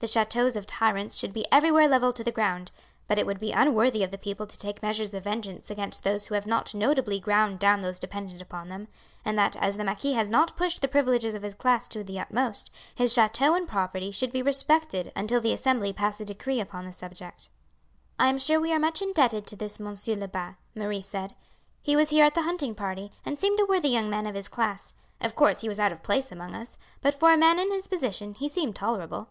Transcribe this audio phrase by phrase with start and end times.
[0.00, 2.70] The chateaux of tyrants should be everywhere levelled to the ground,
[3.08, 6.26] but it would be unworthy of the people to take measures of vengeance against those
[6.26, 8.88] who have not notably ground down those dependent upon them,
[9.24, 12.18] and that, as the marquis has not pushed the privilege of his class to the
[12.20, 16.84] utmost, his chateau and property should be respected until the Assembly pass a decree upon
[16.84, 17.48] the subject."
[18.18, 21.34] "I am sure we are much indebted to this Monsieur Lebat," Marie said.
[21.80, 24.48] "He was here at the hunting party and seemed a worthy young man of his
[24.48, 24.92] class.
[25.22, 27.88] Of course he was out of place among us, but for a man in his
[27.88, 29.28] position he seemed tolerable."